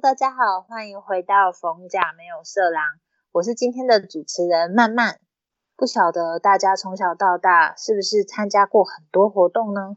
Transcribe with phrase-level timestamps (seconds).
[0.00, 2.84] 大家好，欢迎回到逢甲没有色狼，
[3.32, 5.18] 我是今天的主持人曼曼。
[5.74, 9.96] 不晓得大家从小到大是不是参加过很多活动呢？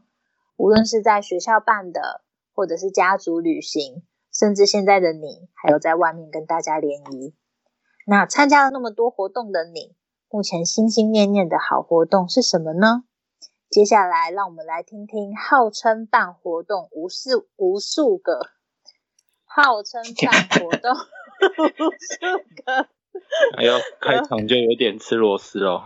[0.56, 2.22] 无论是在学校办的，
[2.52, 7.36] 或者是家族旅行，甚至现在的你，还有在外面跟大家联谊。
[8.04, 9.94] 那参加了那么多活动的你，
[10.28, 13.04] 目前心心念念的好活动是什么呢？
[13.70, 18.48] 接下来，让我们来听听号称办活动无数无数个，
[19.54, 20.96] 号称办活动
[21.58, 22.88] 无数个，
[23.58, 25.82] 哎呦，开场就有点吃螺丝哦。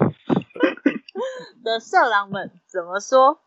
[1.64, 3.40] 的色狼们怎么说？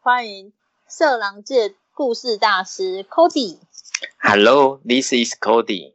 [0.00, 0.52] 欢迎
[0.86, 3.58] 色狼界故事大师 Cody。
[4.20, 5.94] Hello，this is Cody。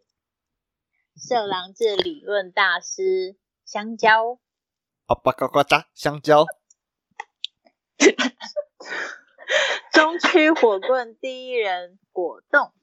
[1.15, 4.39] 色狼界理论大师香蕉。
[5.05, 6.45] 啊吧嘎嘎哒，香蕉。
[9.93, 12.73] 中区火棍第一人果冻。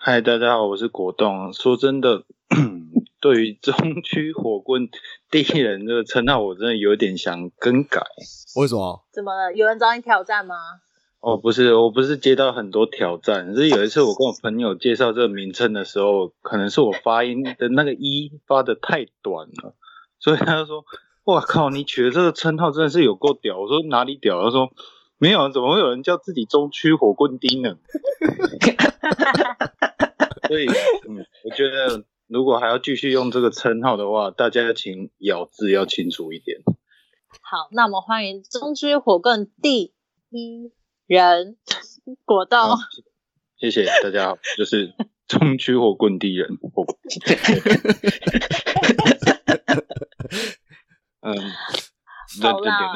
[0.00, 1.52] 嗨，大家好，我是果冻。
[1.52, 2.22] 说真的，
[3.20, 4.88] 对于中区火棍
[5.28, 8.00] 第一人这个称号，我真的有点想更改。
[8.54, 9.04] 为什么？
[9.12, 9.52] 怎么了？
[9.52, 10.54] 有人找你挑战吗？
[11.18, 19.74] 哦，不是，我不是接到很多挑战，是有一次我跟我朋友介绍这个名称的时候，可能是我发音的那个一发的太短了，
[20.20, 20.84] 所以他就说。
[21.24, 21.68] 哇靠！
[21.68, 23.60] 你取的这个称号真的是有够屌。
[23.60, 24.42] 我说哪里屌？
[24.44, 24.70] 他说
[25.18, 27.76] 没有，怎么会有人叫自己中区火棍丁呢？
[30.48, 36.58] 所以，嗯，我觉得如果还要继续用这个称号的话，大家请咬字要清楚一点。
[37.42, 39.94] 好，那我们欢迎中区火棍第
[40.30, 40.72] 一
[41.06, 41.56] 人
[42.24, 42.58] 果冻。
[43.56, 44.94] 谢谢大家好，就是
[45.26, 46.50] 中区火棍第一人。
[51.20, 51.34] 嗯，
[52.42, 52.92] 好啦，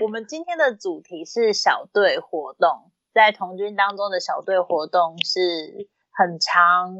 [0.00, 6.94] 我们今天的主题是小队活动，在童军当中的小队活动是很常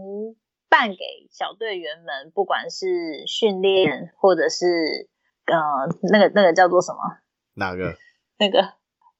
[0.68, 0.96] 办给
[1.30, 5.08] 小队员们，不管是训练或者是
[5.46, 5.56] 呃
[6.10, 6.98] 那个那个叫做什么？
[7.54, 7.96] 哪个？
[8.38, 8.60] 那个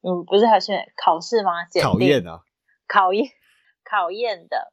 [0.03, 1.53] 嗯，不是还是考试吗？
[1.83, 2.43] 考验啊，
[2.89, 3.31] 考验
[3.85, 4.73] 考验的。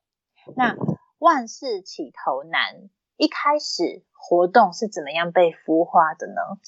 [0.55, 0.75] 那
[1.19, 4.03] 万事起头难，一开始。
[4.21, 6.59] 活动是怎么样被孵化的呢？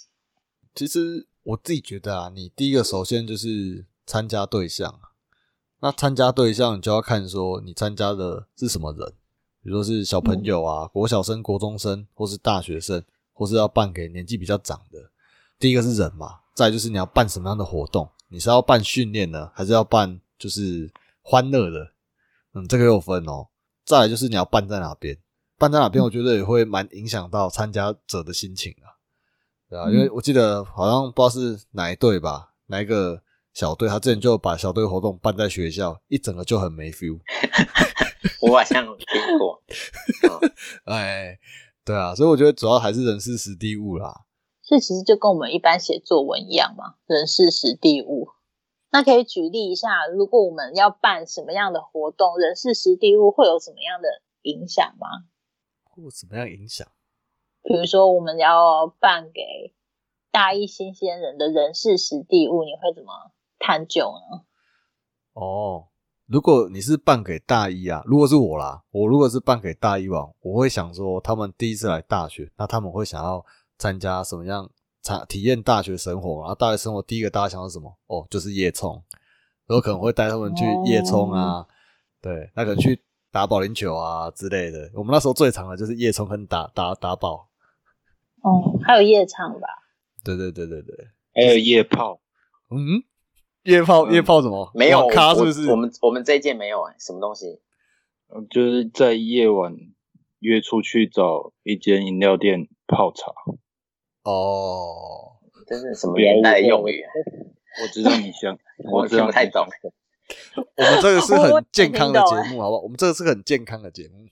[0.73, 5.01] 其实我自己觉得啊，你第一个首先就是参加对象，
[5.81, 9.13] 那参加对象你就要看说你参加的是什么人，
[9.61, 13.03] 比如说是小朋友啊、国小生、国中生，或是大学生，
[13.33, 15.09] 或是要办给年纪比较长的。
[15.59, 20.89] 第一个是人嘛，再就是你要办什么样的活动，你是要办训练呢，还是要办就是
[21.21, 21.91] 欢乐的？
[22.53, 23.47] 嗯，这个有分哦。
[23.83, 25.17] 再来就是你要办在哪边。
[25.57, 28.97] 办在哪边，我觉得也会蛮影响到参加者的心情啊，
[29.69, 33.21] 对啊，因为我记得好像不知道是哪一队吧，哪一个
[33.53, 37.19] 小队，他之前就把小队活动办在学校，一整个就很没 feel。
[38.41, 39.61] 我好像听过。
[40.85, 41.39] 哎，
[41.83, 44.25] 对啊，所以我觉得主要还是人事实地物啦。
[44.61, 48.29] 所以其实就跟我们一般写作文一样嘛，人事实地物。
[48.91, 55.07] 那可以举例一下，如果我们要办什么样的活动，人事实地物会有什么样的影响吗？
[55.83, 56.87] 会怎么样影响？
[57.63, 59.73] 比如说，我们要办给
[60.31, 63.31] 大一新鲜人的人事实地物，你会怎么
[63.61, 64.43] 探究呢？
[65.33, 65.87] 哦，
[66.25, 73.45] 如果你是办给大一啊，如果是我啦，我如果是办给大一网，我会想说，他们第一次来大学，那他们会想要
[73.77, 74.69] 参加什么样
[75.01, 76.41] 参体验大学生活？
[76.41, 77.95] 然后大学生活第一个大家想到什么？
[78.07, 79.01] 哦，就是夜冲，
[79.67, 81.67] 有可能会带他们去夜冲啊，
[82.19, 83.01] 对，那可能去。
[83.33, 87.47] 打保龄球啊之类的，我们那时候最长的就是夜冲跟打打打保。
[88.41, 89.67] 哦，还有夜场吧？
[90.21, 92.19] 对对对对对，还有夜炮。
[92.69, 93.01] 嗯，
[93.63, 94.71] 夜泡夜泡什么？
[94.73, 95.69] 没有咖是不是？
[95.69, 97.59] 我们我们这一届没有哎，什么东西？
[98.33, 99.75] 嗯，就是在夜晚
[100.39, 103.31] 约出去找一间饮料店泡茶。
[104.23, 105.37] 哦，
[105.67, 107.03] 这是什么年代用语？
[107.81, 108.57] 我知道你想，
[108.91, 109.65] 我听不太懂。
[110.77, 112.81] 我们这个是很健康的节目，好不好？
[112.81, 114.27] 我们这个是很健康的节目。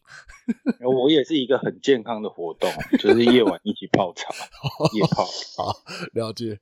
[1.04, 4.30] 我也是一个很健康的活动，就是夜晚一起泡茶，
[4.96, 5.26] 夜泡。
[5.58, 5.76] 好，
[6.14, 6.60] 了解。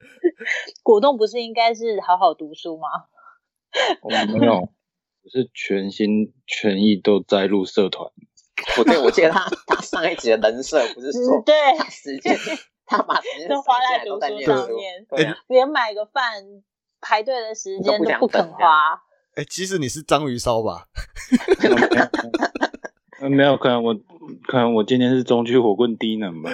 [0.82, 2.88] 果冻不是应该是好好读书吗？
[4.02, 4.54] 我没有，
[5.22, 8.10] 我是全心全意都在入社团。
[8.78, 11.54] 我对我记得他他上一集的人设不是说对
[11.88, 12.36] 时间，
[12.86, 15.06] 他把时间都花在读书上面，
[15.48, 16.62] 连买个饭。
[17.02, 18.92] 排队的时间都不肯花。
[19.34, 20.86] 哎，其实你是章鱼烧吧？
[23.26, 23.94] 没有，可能我
[24.46, 26.50] 可能我今天是中区火棍低能吧。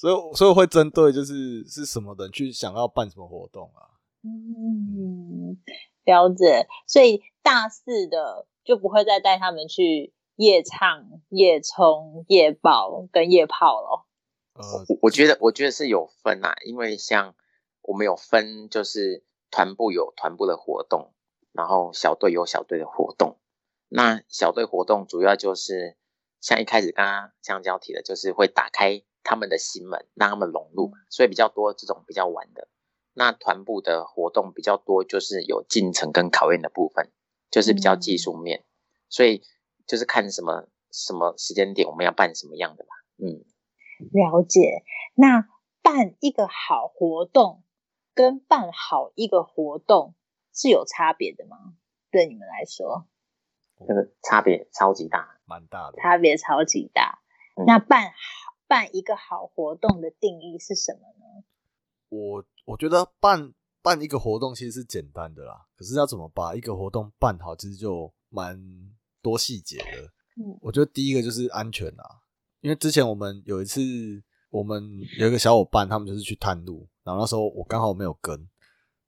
[0.00, 4.00] 所以所以会针对就是是什么人去想要办什么活动啊？
[4.22, 5.60] 嗯，
[6.04, 6.66] 了解。
[6.86, 14.06] 所以大四的就不会再带他们去夜唱、夜冲、夜爆跟夜炮了。
[14.54, 17.34] 呃，我我觉得我觉得是有分啊，因为像
[17.82, 21.12] 我们有分，就是团部有团部的活动，
[21.52, 23.36] 然后小队有小队的活动。
[23.88, 25.98] 那小队活动主要就是
[26.40, 32.68] 像一开始刚刚香蕉提的，就是会打开他们的心门，让他们融入，所以比较多这种比较晚的。
[33.12, 37.10] 那团部的活动比较多，就是有进程跟考验的部分，
[37.50, 38.64] 就是比较技术面，
[39.08, 39.42] 所以
[39.86, 42.90] 就是看什么什么时间点我们要办什么样的吧。
[43.18, 43.44] 嗯，
[44.12, 44.84] 了解。
[45.14, 45.48] 那
[45.82, 47.64] 办一个好活动
[48.14, 50.14] 跟办好一个活动
[50.54, 51.56] 是有差别的吗？
[52.10, 53.06] 对你们来说，
[53.86, 55.38] 这个差别超级大。
[55.44, 55.98] 蛮大的。
[56.00, 57.18] 差别超级大。
[57.56, 61.42] 嗯那办好办一个好活动的定义是什么呢？
[62.08, 63.52] 我我觉得办
[63.82, 68.56] 办一个活动其实是简单的啦，可是要怎么把一个活动办好，其实就蛮
[69.20, 70.02] 多细节的。
[70.36, 72.20] 嗯我觉得第一个就是安全啦，
[72.60, 73.80] 因为之前我们有一次，
[74.50, 74.88] 我们
[75.18, 78.48] 有一个小伙伴，他们就是去探路，然后那时候我刚好没有跟，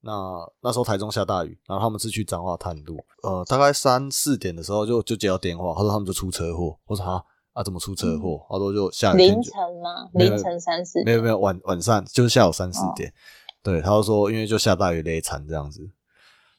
[0.01, 0.13] 那
[0.61, 8.45] 那时候台中下大雨，然后他们是去彰化探路，呃，大概三四点的时候就就接到电话，他说他们就出车祸，我说啊啊怎么出车祸？
[8.49, 9.53] 他说就下凌晨
[9.83, 10.09] 吗？
[10.15, 13.13] 凌晨三四没有没有晚晚上就是下午三四哦点，
[13.63, 15.91] 对，他就说因为就下大雨累惨这样子，嗯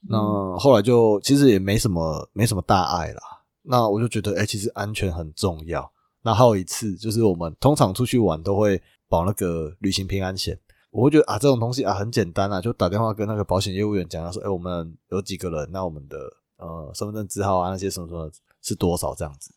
[0.09, 3.21] 那后来就其实也没什么没什么大碍啦，
[3.63, 5.91] 那我就觉得哎、其实安全很重要。
[6.21, 10.57] 那还有一次就是我们通常出去玩都会保那个旅行平安险，
[10.91, 16.17] 我会觉得啊这种东西啊很简单啊，就打电话跟那个保险业务员讲，他说哎、我们有几个人，那我们的
[16.57, 18.31] 呃身份证字号啊那些什么什么
[18.61, 19.51] 是多少这样子。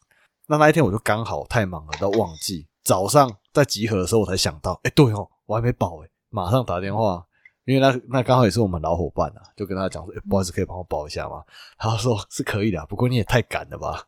[0.46, 2.66] 那那一天我就刚好太忙了，到忘记。
[2.84, 7.26] 早上在集合的时候，我才想到，哎、对哦，我还没保哎，马上打电话，
[7.64, 11.43] 因为那那刚好也是我们老伙伴啊，就跟他讲说，哎、不好意思，可以帮我保一下吗？
[11.76, 14.04] 他说是可以的，不过你也太赶了吧？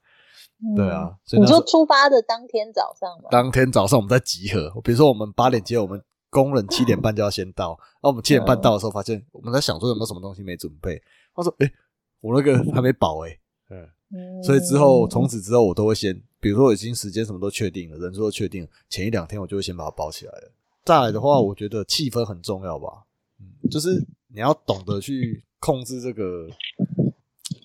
[0.76, 3.28] 对啊，所以嗯你说出发的当天早上吗？
[3.30, 7.78] 当天早上我们在集合，比如说我们八点接，我们工人七点半就要先到。
[8.02, 11.00] 那我们七点半到的时候，发现我们在想说有没有什么东西没准备。
[11.34, 11.72] 他说：“哎、
[12.20, 13.38] 我那个还没保哎、
[13.70, 20.50] 嗯，嗯所以之后从此之后，我都会先，比如说已经时间什么都确定了，人数都确定了，前一两天我就会先把它包起来了。
[20.82, 23.04] 再来的话，我觉得气氛很重要吧，
[23.38, 26.48] 嗯，就是你要懂得去控制这个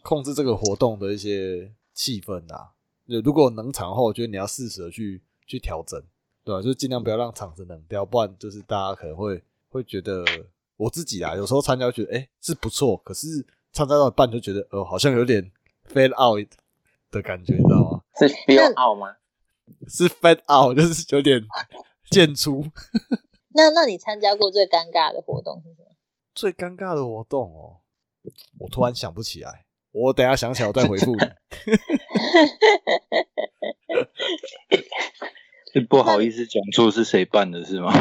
[0.04, 2.72] 控制这个活动的一些气氛啊。
[3.08, 5.98] 就如果冷场的话，我觉得你要适时的去去调整，
[6.44, 10.26] 对吧、就尽量不要让场子冷掉，不然就是大家可能会会觉得
[10.76, 15.50] 我自己啊，有时候参加觉得哎、诶是不错，可是参加到一半就觉得呃好像有点
[15.90, 16.46] fade out
[17.10, 18.03] 的感觉，你知道吗？
[18.18, 19.15] 是 feel out 吗？
[19.88, 21.42] 是 fade out， 就是有点
[22.12, 22.63] 渐出。
[23.56, 25.89] 那那你参加过最尴尬的活动是什么？
[26.36, 27.81] 最尴尬的活动哦，
[28.60, 31.19] 我突然想不起来，我等一下想起来我再回复你。
[35.74, 37.92] 是不好意思讲出是谁办的是吗？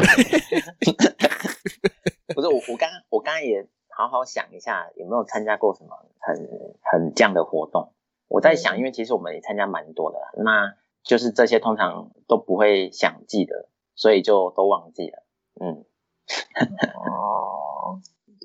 [2.35, 5.89] 不是我，我刚我刚刚也好好想一下，有没有参加过什么
[6.19, 6.35] 很
[6.81, 7.93] 很这样的活动？
[8.33, 10.73] 我在想，嗯因为其实我们也参加蛮多的啦，那
[11.03, 15.23] 就是这些通常都不会想记得，所以就都忘记了。
[15.61, 15.85] 嗯，
[16.95, 18.01] 哦，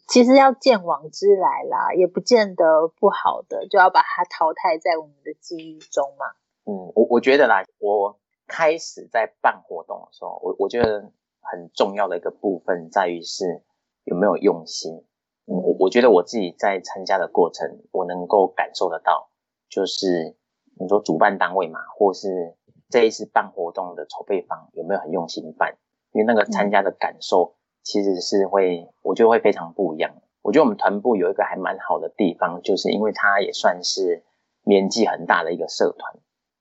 [0.07, 6.27] 其实要见往之来啦，也不见得不好的，就要把它淘汰在我们的记忆中嘛。
[6.67, 13.63] 嗯，我我觉得啦，我开始在办活动的时候，我我觉得很重要的一个部分在于是
[14.05, 15.07] 有没有用心。
[15.47, 19.31] 嗯，我我觉得我自己在参加的过程，我能够感受得到，
[19.69, 20.37] 就是
[20.79, 22.57] 你说主办单位嘛，或是
[22.89, 25.77] 这一次办活动的筹备方有没有很用心办，
[26.13, 30.15] 因为那个参加的感受其实是会，我觉得会非常不一样。
[30.43, 34.25] 我觉得我们团部有一个还蛮好的地方，就是因为它也算是
[34.63, 36.17] 年纪很大的一个社团。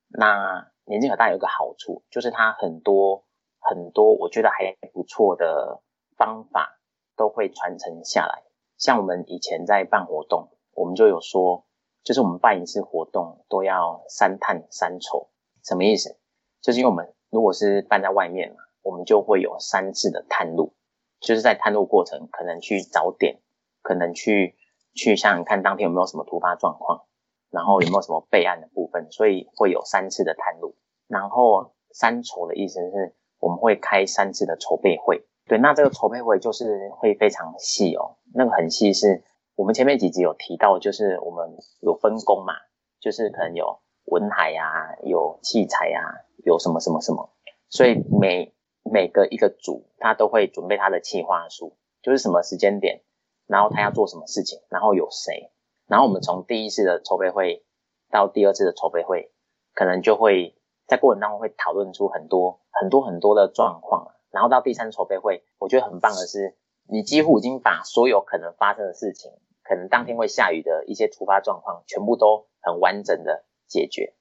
[0.10, 3.26] 那年纪很大有一个好处，就是它很多
[3.60, 5.82] 很多我觉得还不错的
[6.18, 6.80] 方法
[7.16, 8.44] 都会传承下来。
[8.78, 11.66] 像我们以前在办活动，我们就有说，
[12.08, 15.28] 就是我们办一次活动都要三探三筹，
[15.62, 16.18] 什么意思？
[16.62, 20.74] 就是因为我们如果是办在外面嘛，我们就会有三次的探路，
[21.20, 23.42] 就是在探路过程可能去找点，
[23.82, 24.56] 可能去
[24.94, 27.04] 去想想看当天有没有什么突发状况。
[27.50, 30.78] 然后有没有什么备案的部分，所以会有三次的探路。
[31.08, 35.26] 然后三筹的意思是我们会开三次的筹备会。
[35.46, 39.24] 对，那这个筹备会就是会非常细哦，那个很细是
[39.58, 42.54] 我们前面几集有提到，就是我们有分工嘛，
[43.00, 47.32] 就是可能有文海啊，有器材啊，有什么什么什么，
[47.68, 53.02] 所以每每个一个组他都会准备他的企划书，就是什么时间点，
[53.48, 55.52] 然后他要做什么事情，然后有谁。
[55.88, 57.66] 然后我们从第一次的筹备会
[58.12, 59.34] 到第二次的筹备会，
[59.74, 64.14] 可能就会在过程当中会讨论出很多很多很多的状况。
[64.30, 66.56] 然后到第三次筹备会，我觉得很棒的是，
[66.88, 69.32] 你几乎已经把所有可能发生的事情，
[69.68, 74.14] 可能当天会下雨的一些突发状况，全部都很完整的解决。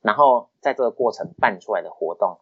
[0.00, 2.40] 然后在这个过程办出来的活动，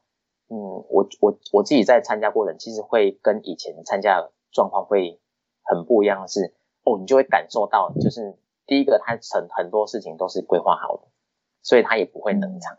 [0.49, 0.57] 嗯，
[0.89, 5.21] 我我我自己在参加过程，其实会跟以前参加状况会
[5.63, 11.09] 很不一样的是，哦，你就会感受到，就是第一个，它很很多事情都是规划好的，
[11.63, 12.79] 所以它也不会冷场。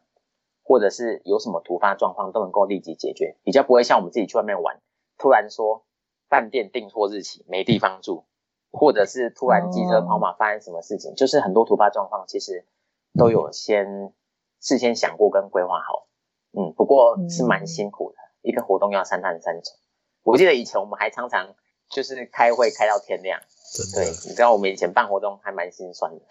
[0.64, 4.82] 或者是有什么突发状况都能够立即解决，比较不会像我们自己去外面玩，
[5.18, 5.86] 突然说
[6.28, 8.26] 饭店订错日期没地方住，
[8.78, 12.66] 或者是突然机车跑马发生什么事情，就是很多突发状况其实
[13.18, 14.14] 都有先
[14.62, 16.08] 事先想过跟规划好，
[16.54, 19.76] 嗯，不过是蛮辛苦的，一个活动要三探三重。
[20.24, 21.56] 我记得以前我们还常常
[21.90, 23.40] 就是开会开到天亮，
[23.94, 26.22] 对，你知道我们以前办活动还蛮心酸的。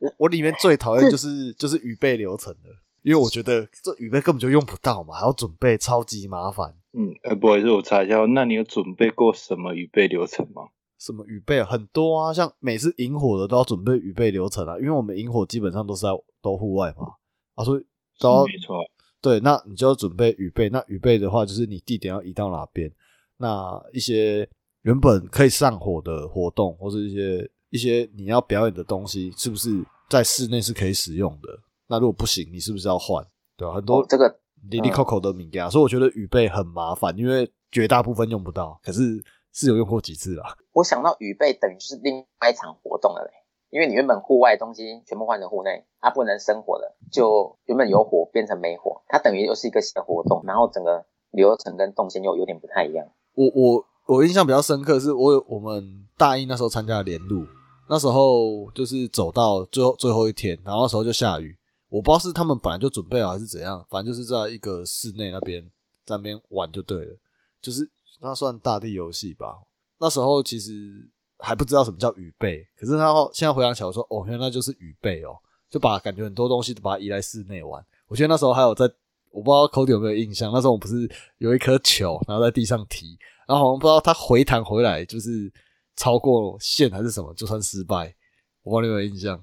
[0.00, 2.68] 我我里面最讨厌就是 就是预备流程的。
[3.02, 6.74] 因为我觉得这预备根本就用不到嘛，还要准备，超级麻烦。
[6.92, 10.68] 嗯，呃，不好意思，我查一下，那你有准备过什么预备流程吗？
[11.00, 16.08] 什么预备很多啊，像每次引火的都要准备预备流程啊，因为我们引火基本上都是在
[16.42, 17.14] 都户外嘛，
[17.54, 17.84] 啊，所以
[18.18, 18.76] 都要没错。
[19.22, 20.68] 对，那你就要准备预备。
[20.68, 22.90] 那预备的话，就是你地点要移到哪边，
[23.38, 24.48] 那一些
[24.82, 31.48] 原本可以上火的活动，或者一些一些你要表演的东西，是不是在室内是可以使用的？
[31.86, 33.22] 那如果不行，你是不是要换？
[33.56, 33.74] 对吧？
[33.74, 34.40] 很多这个
[34.70, 38.80] 滴滴 Coco 的名家，所以我觉得预备很麻烦，因为绝大部分用不到。
[38.82, 40.56] 可是是有用过几次啦。
[40.72, 43.30] 我想到预备等于就是另外一场活动了嘞，
[43.70, 53.06] 因为你原本户外东西全部换成户内，它不能生火了，就原本有火变成没火，它等于又是一个新的活动，然后整个流程跟动线又有点不太一样。
[53.34, 57.46] 我我我印象比较深刻是，我我们大一那时候参加联路，
[57.88, 61.56] 那时候就是走到最后最后一天，然后那时候就下雨。
[61.88, 65.60] 我不知道是他们本来就准备好还是怎样，反正就是在一个室内那边
[66.06, 67.16] 在那边玩就对了，
[67.60, 67.82] 就是
[68.20, 69.58] 那算大地游戏吧。
[69.98, 71.08] 那时候其实
[71.38, 75.36] 还不知道什么叫预备，可是他现在回想起来说，哦，原来那就是预备哦，
[75.68, 77.84] 就把感觉很多东西都把它移来室内玩。
[78.06, 78.84] 我记得那时候还有在，
[79.30, 85.52] 我不知道 Cody 有没有印象，那时候我们不是有一颗球，然后在地上踢，然后好像不知道它回弹回来就是
[85.96, 88.14] 超过线还是什么，就算失败。
[88.62, 89.42] 我不知道你有没有印象。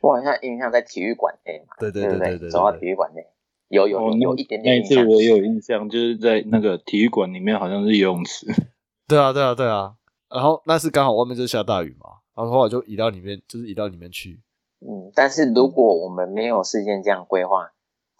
[0.00, 3.20] 我好像印象在体育馆内嘛，对对对对对，走到体育馆内，
[3.68, 4.96] 有有有一点点印象。
[4.98, 8.46] 那次我有印象，就是在那个体育馆里面，好像是游泳池。
[9.08, 9.94] 对啊对啊对啊，
[10.28, 14.40] 然后那是刚好外面就下大雨嘛，然后后来就移到里面，就是移到里面去。
[14.80, 17.72] 嗯，但是如果我们没有事先这样规划，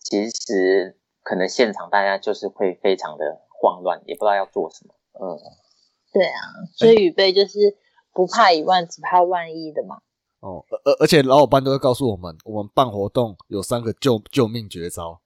[0.02, 4.94] 其实可能现场大家就是会非常的慌乱，也不知道要做什么。
[5.20, 5.38] 嗯，
[6.12, 6.40] 对啊，
[6.74, 7.76] 所以预备就是
[8.12, 9.98] 不怕一万，只怕万一的嘛。
[10.40, 15.20] 哦，而而且老伙伴都会告诉我们，我们办活动有三个救救命绝招，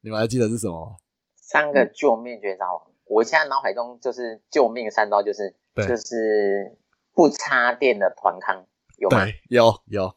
[0.00, 0.96] 你们还记得是什么？
[1.36, 6.76] 三个救命绝招，我现在脑海中就是救命三招，就是就是
[7.14, 9.26] 不插电的团康，有吗？
[9.48, 10.14] 有有，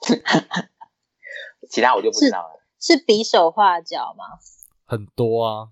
[1.68, 2.60] 其他我就不知道了。
[2.80, 4.24] 是比手画脚吗？
[4.86, 5.68] 很多啊，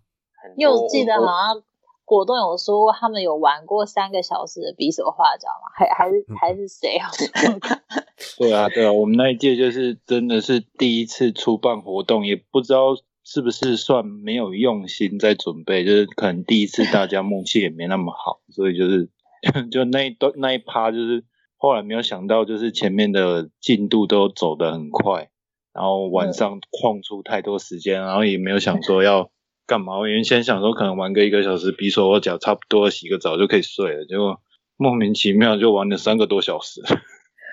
[0.57, 1.63] 因为我记得好像。
[2.05, 5.69] 果冻有说过，他们有玩过三个小时的比手画脚吗？
[5.77, 7.11] 还还是还是谁啊？
[8.39, 12.97] 对啊，对啊，我们那一届就是真的是第一次出办活动，也不知道
[13.28, 19.11] 是不是算没有用心在准备，就是可能第一次大家默契也没那么好，所以就是
[19.70, 21.25] 就那一段那一趴，就是
[21.58, 25.28] 后来没有想到，就是前面的进度都走得很快，
[25.75, 29.30] 然后晚上空出太多时间，然后也没有想说要。
[29.66, 29.99] 干嘛？
[29.99, 34.06] 我原先想说可能玩个一个小时，比手画脚，差不多洗个澡就可以睡了。
[34.06, 34.40] 结果
[34.78, 36.80] 莫名其妙就玩了三个多小时。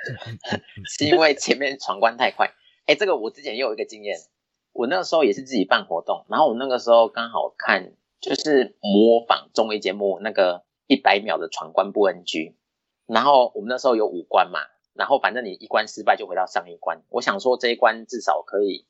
[0.88, 2.54] 是因为前面闯关太快。
[2.86, 4.16] 哎，这个我之前也有一个经验，
[4.76, 12.56] 我那个时候也是自己办活动，然后我那个时候刚好看就是模仿综艺节目那个一百秒的闯关不 NG，
[13.08, 14.60] 然后我们那时候有五关嘛，
[14.94, 17.02] 然后反正你一关失败就回到上一关。
[17.10, 18.86] 我想说这一关至少可以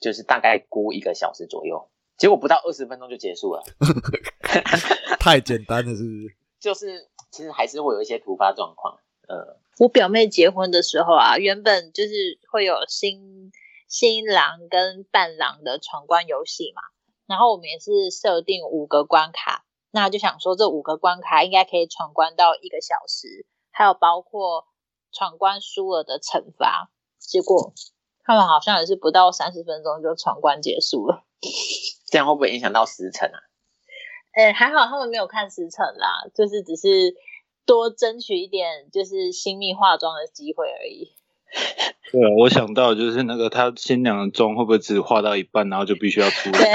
[0.00, 1.88] 就是大概估一个小时左右。
[2.18, 3.62] 结果不到二十分钟就结束了，
[5.20, 6.34] 太简单了，是不是？
[6.60, 8.98] 就是其实还是会有一些突发状况。
[9.28, 12.10] 呃，我表妹结婚的时候啊，原本就是
[12.50, 13.52] 会有新
[13.90, 16.80] 新郎跟伴郎的闯关游戏嘛，
[17.26, 24.68] 然后我们也是设定五个关卡，那就想说这五个关卡应该可以闯关到一个小时，还有包括
[25.10, 26.92] 闯关输了的惩罚。
[27.18, 27.74] 结果
[28.22, 31.24] 他们好像也是不到三十分钟就闯关结束了。
[32.06, 33.38] 这样会不会影响到时辰啊？
[34.34, 37.16] 哎，还好他们没有看时辰啦，就是只是
[37.66, 41.16] 多争取一点就是新密化妆的机会而已。
[42.10, 46.74] 对啊，我想到就是那个他新娘的妆会不会只化到一半，然后就必须要出来？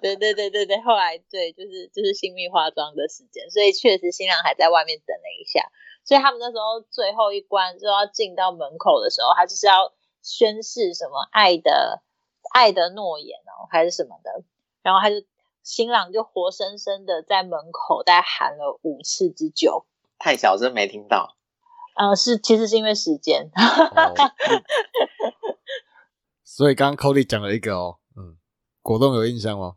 [0.00, 5.60] 对对对对对对，后来对，就是就是新密化妆的时间，所以确实新娘还在外面等了一下。
[6.04, 9.92] 所以他们那时候最后一关就要进到门口的时候，他就是要
[10.22, 12.02] 宣誓什么爱的
[12.52, 14.44] 爱的诺言哦，还是什么的。
[14.82, 15.16] 然后他就
[15.64, 19.84] 新郎就活生生的在门口在喊了五次之久。
[20.18, 21.35] 太小声没听到。
[21.96, 23.50] 呃，是其实是因为时间。
[26.44, 28.36] 所以刚刚 Cody 讲了一个哦，嗯，
[28.82, 29.74] 果冻有印象吗？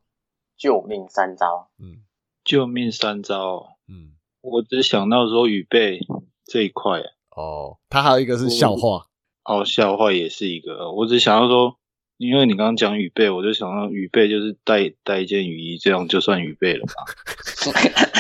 [0.58, 2.04] 救命三招，嗯，
[2.44, 6.00] 救命三招，嗯，我只想到说预备
[6.46, 7.00] 这一块
[7.32, 9.08] 哦，他还有一个是笑话，
[9.46, 11.78] 哦，笑话也是一个，我只想到说，
[12.18, 16.94] 因为你刚刚讲预备，我就想到预备就是带带一件雨衣，这样就算预备了吧？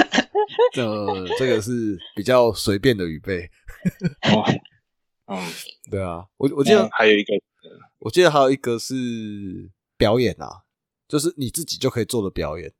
[0.73, 3.49] 这这个是比较随便的预备。
[4.33, 4.43] 哦，
[5.27, 5.37] 嗯，
[5.89, 7.33] 对啊，我我记得还有一个，
[7.99, 8.95] 我记得还有一个是
[9.97, 10.63] 表演啊，
[11.07, 12.73] 就是你自己就可以做的表演，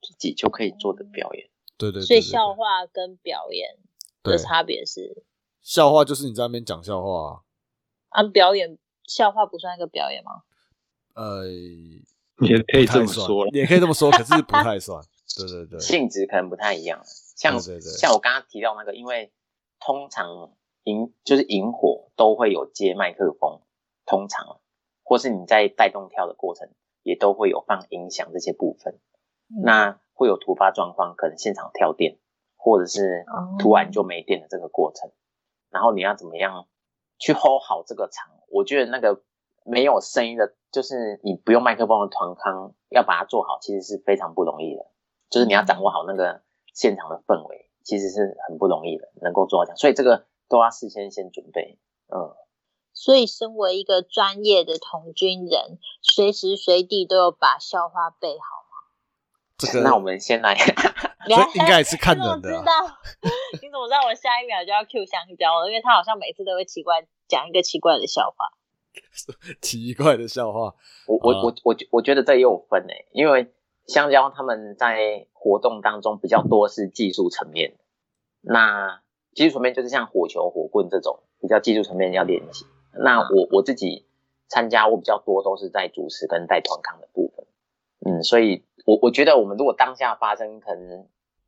[0.00, 1.48] 自己就可以做的表演。
[1.76, 3.76] 对对，所以笑话跟表演
[4.22, 5.24] 的差别是，
[5.60, 7.42] 笑话就是你在那边讲笑话
[8.10, 10.42] 啊，表演笑话不算一个表演吗？
[11.14, 15.04] 呃，也可以这么说，也可以这么说，可是不太算。
[15.36, 17.02] 对对对，性质可能不太一样。
[17.36, 19.32] 像像我刚刚提到那个，因为
[19.80, 20.52] 通常
[20.84, 23.60] 萤就是萤火都会有接麦克风，
[24.06, 24.60] 通常
[25.02, 26.68] 或是你在带动跳的过程
[27.02, 28.98] 也都会有放音响这些部分。
[29.48, 32.18] 那会有突发状况，可能现场跳电，
[32.56, 33.26] 或者是
[33.58, 35.10] 突然就没电的这个过程，
[35.68, 36.68] 然后你要怎么样
[37.18, 38.30] 去 hold 好这个场？
[38.48, 39.22] 我觉得那个
[39.64, 44.86] 没有声音的，就是你不用麦克风的团康，要把它做好，其实是非常不容易的。
[45.32, 46.42] 就是你要掌握好那个
[46.74, 51.78] 现场的氛围，其实是很不容易的，能够做到这样，所以这个都要事先先准备。
[52.08, 52.36] 嗯，
[52.92, 58.76] 所以身为一个专业的童军人，随时随地都有把笑话背好吗？
[59.56, 60.52] 这个，那我们先来，
[61.56, 62.50] 应该也是看人的。
[62.50, 62.72] 知道？
[63.62, 65.66] 你怎么知道我下一秒就要 Q 香蕉了？
[65.66, 68.52] 因为他好像每次都会奇怪讲一个奇怪的笑话。
[69.62, 70.74] 奇怪的笑话，
[71.06, 73.50] 我我我我我觉得这也有分诶，因为。
[73.92, 77.74] 香蕉他们在活动当中比较多是技术层面，
[78.40, 79.02] 那
[79.34, 82.64] 技术层面就是像火球、火棍这种比较技术层面要练习。
[82.94, 84.06] 那我我自己
[84.48, 87.46] 参加我比较多都是在主持跟带团康的部分，
[88.06, 91.06] 嗯，所以我我觉得我们如果当下发生，可能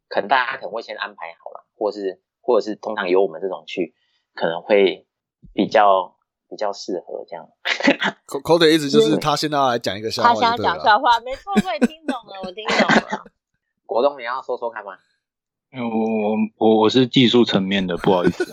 [0.09, 3.94] 可能大家可能会先安排好了，或是或者是通常由我们这种去，
[4.35, 5.07] 可能会
[5.54, 6.14] 比较。
[6.55, 7.45] 比较适合这样。
[8.27, 13.25] 口口的意思就是他现在要来讲一个笑话，他想要讲笑话， 没错，我也听懂了， 我听懂了。
[13.85, 14.93] 国栋，你要说说看吗？
[15.77, 18.45] 我我我我是技术层面的，不好意思。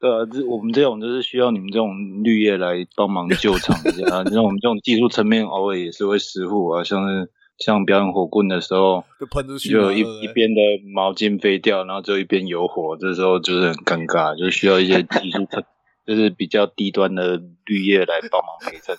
[0.00, 4.24] 对啊，这我们这种就是需要你们这种绿叶来帮忙救场一下。
[4.24, 7.30] 像我们这种技术层面，偶尔也是会失误啊，像是。
[7.64, 10.60] 像表演火棍的时候，就喷出去，就一一边的
[10.92, 15.62] 毛巾飞掉，然后就一边有火，这时候就是很尴尬，就需要一些技术层，
[16.04, 18.96] 就是比较低端的绿叶来帮忙陪衬，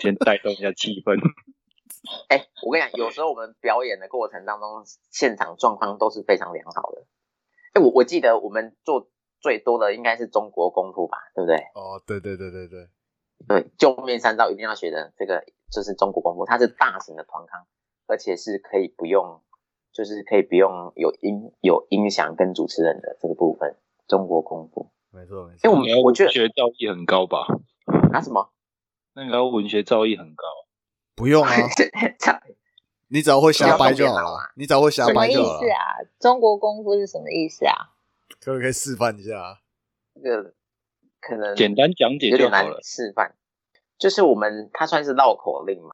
[0.00, 1.16] 先带动一下气氛。
[2.28, 7.06] 哎，我跟你讲，有时候我们表演的过程当中，现场状况都是非常良好的。
[7.72, 9.08] 哎，我我记得我们做
[9.40, 11.56] 最多的应该是中国功夫吧，对不对？
[11.74, 12.88] 哦，对对对对对，
[13.48, 17.66] 对，救命三招一定要学的，这个就是中国功夫，它是大型的团康。
[18.06, 19.40] 而且是可以不用，
[19.92, 25.60] 就是可以不用有音有音响跟主持人的这个部分，中国功夫，没错没错。
[25.64, 27.46] 因为我们我觉得学造诣很高吧？
[28.12, 28.50] 拿什么？
[29.14, 30.44] 那个文学造诣很高，
[31.14, 31.50] 不用啊，
[33.08, 34.52] 你只要会瞎掰就好了。
[34.56, 35.30] 你只要会瞎掰就好了。
[35.30, 35.80] 什么意思啊？
[36.18, 37.94] 中国功夫是什么意思啊？
[38.40, 39.60] 可不可以示范一下？
[40.22, 40.54] 这个
[41.20, 42.80] 可能简单讲解就好了。
[42.82, 43.34] 示范
[43.96, 45.90] 就是我们它算是绕口令嘛，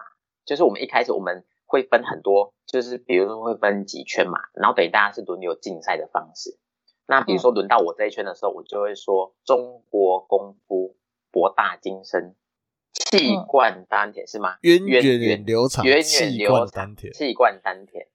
[0.47, 1.45] 就是我们一开始我们。
[1.71, 6.59] 会分很多，就是比如说会分几圈嘛，然后等于大家是轮流竞赛的方式。
[7.07, 10.97] 那比如说轮到我这一圈的时候，我就会说中国功夫
[11.31, 12.35] 博大精深，
[12.93, 14.57] 气贯丹田是吗？
[14.63, 18.09] 源远流长，源远流长，气贯丹田。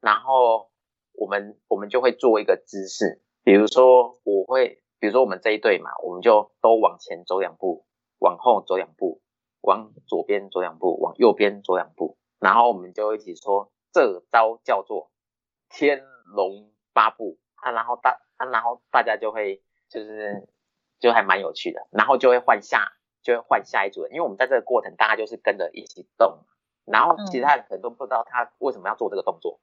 [0.00, 0.70] 然后
[1.14, 7.84] 我们我们就会做一个姿势，比如说我会，比如说我们这一队嘛，我们就都往前走两步，
[8.20, 9.20] 往后走两步，
[9.62, 12.16] 往左边走两步，往右边走两步。
[12.40, 15.12] 然后我们就一起说，这招叫做
[15.68, 16.02] 天
[16.34, 17.38] 龙八部。
[17.62, 20.48] 啊，然后大啊，然后大家就会就是
[20.98, 26.38] 就还蛮有趣的，然后就会换下，就会换下一组人，因为我们在这个过程，大家就是跟着一起动，
[26.86, 29.60] 然后其他人可能都不知道他为什么要做这个动作，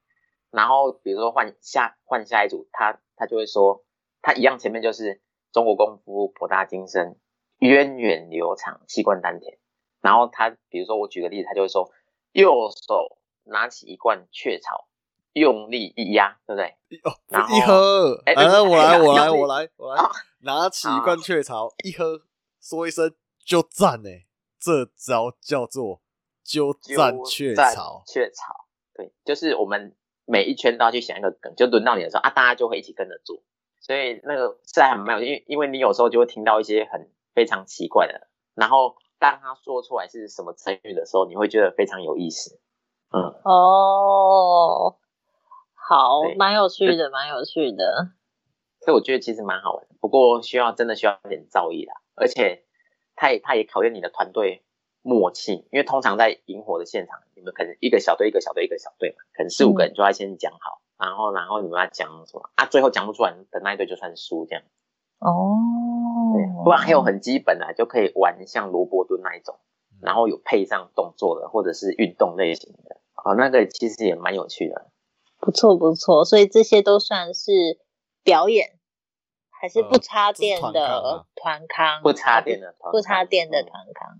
[0.52, 3.84] 然后比如说换下换下一组，他他就会说，
[4.22, 7.18] 他一样前面就是中国功夫博大精深，
[7.58, 9.58] 源远流长，气贯丹田。
[10.00, 11.90] 然后他比如说我举个例子，他就会说，
[12.38, 14.86] 右手拿起一罐雀巢，
[15.32, 17.00] 用力一压，对不对？
[17.02, 20.02] 哦然，后一喝，哎来，我来，哎我来，我来，我来，
[20.42, 22.22] 拿起一罐雀巢，一喝，
[22.60, 23.12] 说一声
[23.44, 24.10] 就赞呢，
[24.60, 26.00] 这招叫做
[26.44, 28.04] 鸠占雀巢。
[28.06, 28.54] 雀巢，
[28.94, 33.42] 对，就是我们每一圈都要去想一个梗，就轮到你的时候啊，大家就会一起跟着做，
[33.80, 42.60] 所以那个是还蛮有，因为因为你有时候就会听到一些很非常奇怪的，然后当他说出来是什么成语的时候，你会觉得非常有意思。
[43.10, 44.96] 嗯，哦，
[45.74, 48.10] 好对，蛮有趣的，蛮有趣的。
[48.80, 52.64] 所以我觉得其实蛮好玩的，不过需要真的需要一点造诣啦，而且
[53.16, 54.64] 它也它也考验你的团队
[55.02, 64.62] 默契，因为通常在萤火的现场，你们可能一个小队一个小队一个小队嘛，可能四五个人就要先讲好，然后然后你们要讲什么啊，最后讲不出来的那一队就算输这样。
[65.18, 65.77] 哦，对，
[66.64, 69.58] 不然还有很基本的，就可以玩像萝卜蹲那一种，
[70.00, 74.90] 然后有配上动作的或者是运动类型的，哦，那个其实也蛮有趣的。
[75.40, 77.78] 不错不错，所以这些都算是
[78.24, 78.78] 表演，
[79.50, 82.02] 还是呃不插电的团康？
[82.02, 84.16] 不插电的不插电的嗯团康。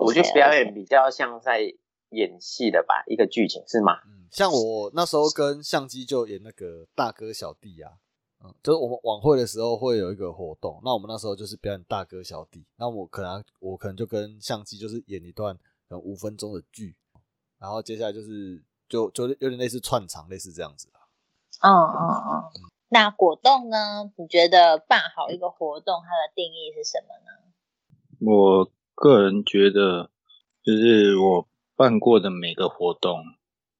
[0.00, 1.60] 我觉得表演比较像在
[2.10, 3.98] 演戏的吧，一个剧情是吗？
[4.06, 7.92] 嗯，像我那时候跟相机就演那个大哥小弟啊，
[8.42, 16.96] 嗯，就是我们晚会的时候会有一个活动，那我们那时候就是表演大哥小弟，那我可能我可能就跟相机就是演一段可能五分钟的剧，
[17.58, 21.04] 然后接下来就是就就有点类似串场，类似这样子啊。
[21.60, 22.00] 嗯嗯
[22.30, 22.70] 嗯。
[22.88, 24.10] 那果冻呢？
[24.16, 28.32] 你觉得办好一个活动，它的定义是什么呢？
[28.32, 30.10] 我个人觉得，
[30.64, 33.20] 就是我办过的每个活动，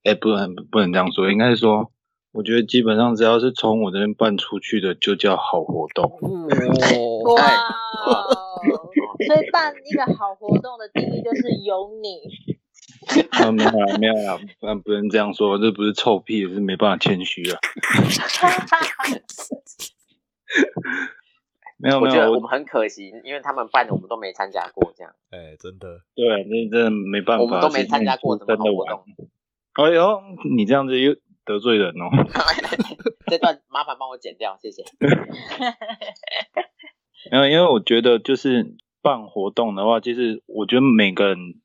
[0.04, 1.90] 哎、不能不能这样说，应该是说，
[2.32, 6.04] 我觉得基本上只要是从我这边办出去的，就叫好活动。
[6.20, 7.42] 哦，哇！
[9.26, 12.20] 所以办一个好活动的定义就是有你。
[13.30, 17.58] 啊，没有啦，没有啦，不然不能这样说，这不是臭屁，是没办法谦虚啊。
[21.78, 29.04] 没有没有，我我觉得我们很可惜，因为他们办的我们都没参加过，这样哎，真的，对，那真的没办法，我们都没参加过是什么好活动。。
[29.74, 30.20] 哎呦，
[30.56, 32.10] 你这样子又得罪人哦。
[33.30, 34.84] 这段麻烦帮我剪掉，谢谢。
[37.30, 41.60] 没有，因为我觉得就是办活动的话，就是我觉得每个人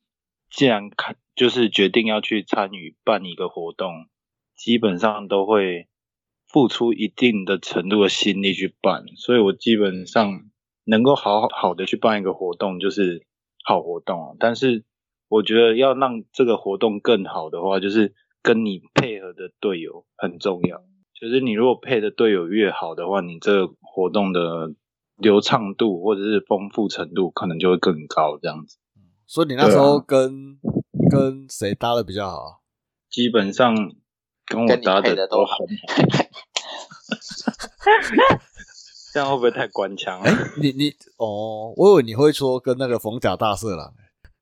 [0.50, 4.08] 既然看就是决定要去参与办一个活动，
[4.56, 5.88] 基本上都会
[6.48, 10.42] 付出一定的程度的心力去办，所以我基本上
[10.84, 13.26] 能够好好的去办一个活动，就是
[13.64, 14.36] 好活动啊。
[14.40, 14.84] 但是
[15.28, 18.14] 我觉得要让这个活动更好的话，就是
[18.46, 20.84] 跟你配合的队友很重要。
[21.20, 24.72] 就是你如果配的队友越好的话，你这个活动的
[25.18, 28.38] 流畅度或者是丰富程度可能就会更高。
[28.40, 28.78] 这样子，
[29.26, 30.60] 所以你那时候跟、
[31.10, 32.52] 跟谁搭的比较好啊？
[33.10, 33.74] 基本上
[34.46, 35.58] 跟我搭的都很好。
[39.12, 40.30] 这样会不会太官腔了？
[40.30, 43.92] 哎、你你哦，我以为你会说跟那个冯甲大色狼。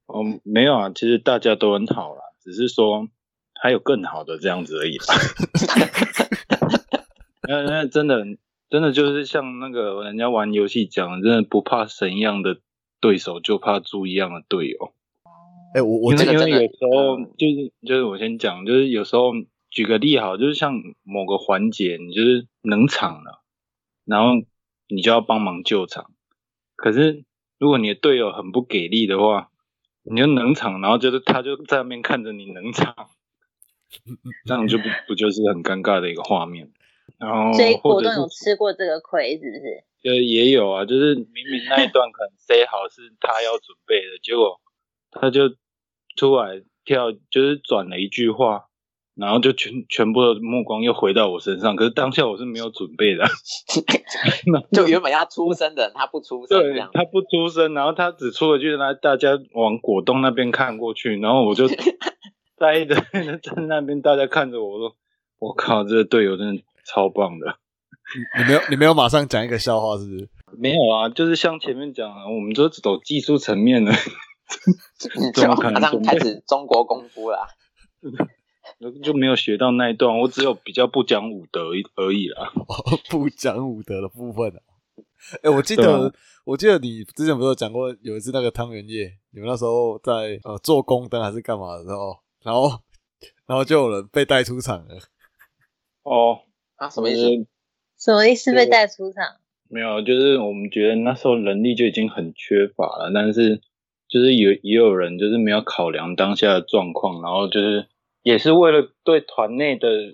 [0.07, 3.07] 哦，没有啊，其实大家都很好啦，只是说
[3.63, 5.05] 还有更好的这样子而已啦。
[7.47, 8.25] 那那真的
[8.69, 12.59] 真的就是像那个人家玩游戏讲，真的不怕神一样的
[12.99, 14.93] 对手，就怕猪一样的队友。
[15.73, 19.31] 哎、我我因为有时候嗯就是就是我先讲，就是有时候
[19.69, 20.73] 举个例好，就是像
[21.03, 23.43] 某个环节你就是冷场了，
[24.03, 24.33] 然后
[24.89, 26.11] 你就要帮忙救场。
[26.75, 27.23] 可是
[27.57, 29.47] 如果你的队友很不给力的话，
[30.03, 32.93] 你就冷场，然后就是他就在那边看着你冷场，
[34.45, 36.69] 这样就不不就是很尴尬的一个画面。
[37.17, 39.83] 然后所以果冻有吃过这个亏，是不是？
[40.03, 44.59] 呃，也有啊，就是明明那一段可能 say 好是他要准备的，结果
[45.11, 45.49] 他就
[46.17, 48.65] 出来跳，就是转了一句话，
[49.15, 51.77] 然后就全全部的目光又回到我身上。
[51.77, 53.23] 可是当下我是没有准备的，
[54.73, 61.67] 就原本要出声的人，他不出声，这样对他不出声，然后他只出了句，然后大家往果冻那边看过去，然后我就
[62.63, 62.95] 呆着
[63.43, 64.95] 在那边，大家看着我说
[65.39, 67.57] ：“我靠，这个队友真的超棒的。”
[68.39, 70.29] 你没有你没有马上讲一个笑话是不是？
[70.57, 73.91] 没有啊，就是像前面讲的，我们都走技术层面的，
[75.33, 77.47] 怎么可能马上开始中国功夫了。
[79.03, 82.51] 就没有学到那一段，我只有比较不讲武德而已啦。
[82.55, 84.59] 哦，不讲武德的部分啊。
[85.41, 86.13] 哎、我记对得、啊
[86.45, 92.79] 我记得你之前不是有讲过有一次那个汤圆夜，你们那时候在呃做宫灯还是干嘛的时候，然后
[93.47, 94.95] 然后就有人被带出场了。
[96.03, 96.41] 哦，
[96.75, 97.47] 啊，什么意思？
[97.97, 98.53] 什么意思？
[98.53, 99.37] 被带出场？
[99.69, 103.61] 没有，就是我们觉得那时候人力就已经很缺乏了，但是
[104.07, 107.87] 就是有也有人就是没有考量当下的状况，然后就是
[108.21, 110.11] 也是为了对团内的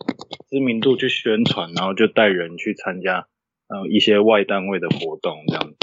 [0.50, 3.28] 知名度去宣传，然后就带人去参加
[3.68, 5.78] 呃一些外单位的活动这样子。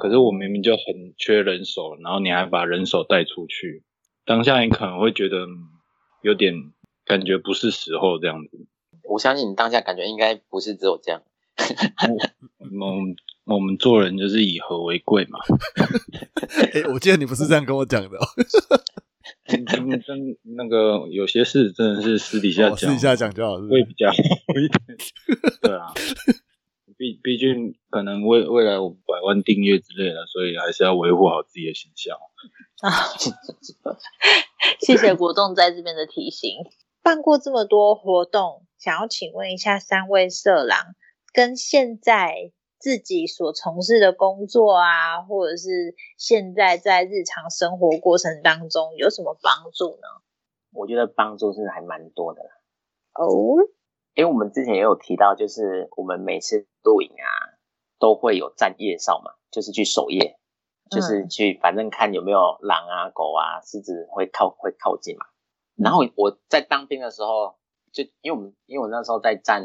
[0.00, 3.82] 可是我明明就很缺人手，然后你还把人手带出去，
[4.24, 5.68] 当下你可能会觉得嗯
[6.22, 6.54] 有点
[7.04, 8.66] 感觉不是时候这样子。
[9.04, 11.22] 我相信你当下感觉应该不是只有这样。
[12.58, 15.38] 我们我们做人就是以和为贵嘛。
[16.74, 18.26] 哎、我记得你不是这样跟我讲的、哦，
[19.48, 19.66] 真
[20.00, 23.58] 真那个有些事真的是私底下讲，哦私底下讲就好？
[23.68, 24.98] 会比较好一点。
[25.60, 25.92] 对啊，
[27.02, 32.16] 毕毕竟可能未未来我们百万订阅之类的，所以还是要维护好自己的形象。
[32.80, 32.94] 啊，
[34.78, 36.48] 谢谢国栋在这边的提醒。
[37.02, 40.94] 办过这么多活动，想要请问一下三位色狼，
[41.32, 50.06] 跟现在自己所从事的工作啊，或者是现在在日常生活过程当中有什么帮助呢？
[50.72, 52.50] 我觉得帮助是还蛮多的啦。
[53.14, 53.58] 哦，
[54.14, 57.56] 因为我们之前也有提到，就是我们每次露营啊，
[57.98, 60.38] 都会有站夜哨嘛，就是去守夜，
[60.90, 65.26] 就是去反正看有没有狼啊、狗啊、狮子会靠会靠近嘛。
[65.76, 67.56] 然后我在当兵的时候，
[67.92, 69.62] 就因为我们因为我那时候在站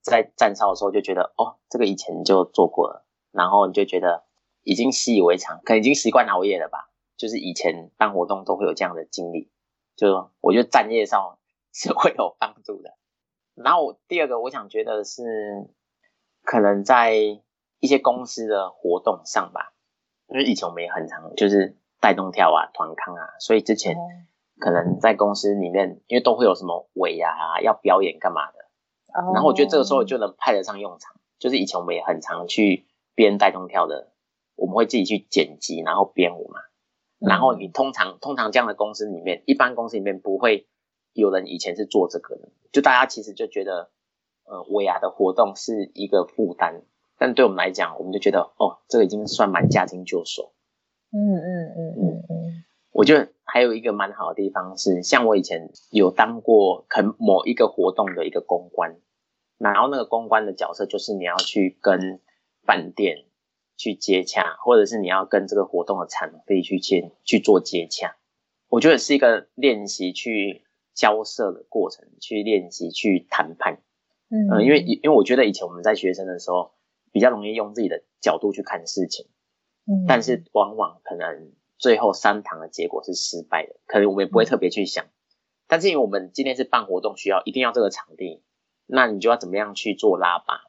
[0.00, 4.24] 在站哨的时候，就觉得哦，这个以前就做过了，然后你就觉得
[4.62, 6.90] 已经习以为常，可能已经习惯熬夜了吧。
[7.16, 9.48] 就是以前办活动都会有这样的经历，
[9.96, 11.38] 就我觉得站夜哨
[11.72, 12.96] 是会有帮助的。
[13.54, 15.22] 然后第二个我想觉得是，
[16.42, 17.14] 可能在
[17.80, 19.74] 一些公司的活动上吧，
[20.28, 23.96] 因为以前我们也很常就是带动跳啊、团康啊，所以之前
[24.58, 28.58] 可能在公司里面，因为都会有什么尾牙啊、要表演干嘛的，
[29.32, 31.14] 然后我觉得这个时候就能派得上用场。
[31.38, 34.12] 就是以前我们也很常去编带动跳的，
[34.56, 36.60] 我们会自己去剪辑，然后编舞嘛。
[37.18, 40.68] 然后你通常通常这样的公司里面，一般公司里面不会
[41.14, 43.90] 有人以前是做这个的，就大家其实就觉得，
[44.44, 46.82] 呃，尾牙的活动是一个负担，
[47.16, 50.52] 但对我们来讲，我们就觉得哦，这个已经算蛮驾轻就熟。
[51.12, 58.96] 嗯嗯嗯嗯嗯，我觉得还有一个蛮好的地方是，像我以前有当过肯某一个活动的一个公关，
[59.58, 62.20] 然后那个公关的角色就是你要去跟
[62.64, 63.26] 饭店
[63.76, 68.16] 去接洽，或者是你要跟这个活动的场地去接去做接洽。
[68.68, 70.64] 我觉得是一个练习去
[70.94, 73.82] 交涉的过程，去练习去谈判。
[74.30, 76.72] 嗯嗯、因为因为我觉得以前我们在学生的时候，
[77.12, 79.26] 比较容易用自己的角度去看事情。
[79.86, 85.04] 嗯但是往往可能最后三堂的结果是失败的，可能我们也不会特别去想。
[85.66, 88.42] 但是因为我们今天是办活动，需要一定要这个场地，
[88.86, 90.62] 那你就要怎么样去做拉拔？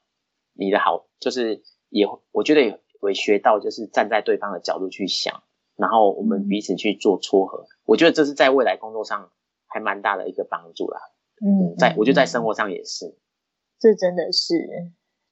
[0.54, 5.44] 你的好就是也我觉得也会学到，就是站在对方的角度去想，
[5.76, 7.68] 然后我们彼此去做撮合。
[7.86, 9.32] 我觉得这是在未来工作上
[9.76, 11.02] 还蛮大的一个帮助啦。
[11.46, 13.20] 嗯，在我觉得在嗯生活上也是。
[13.78, 14.56] 这真的是，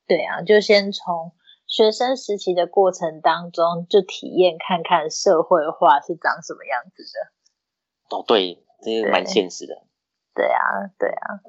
[0.06, 1.32] 对啊，就先从
[1.66, 8.18] 学生时期的过程当中，就体验看看社会化是长什么样子的。
[8.18, 9.82] 哦，对，这是蛮对现实的。
[10.36, 11.40] 对啊，对啊，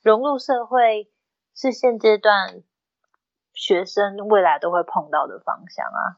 [0.00, 1.12] 融入社会
[1.54, 2.62] 是现阶段
[3.52, 6.16] 学生未来都会碰到的方向啊。